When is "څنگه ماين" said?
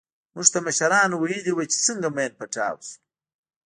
1.85-2.31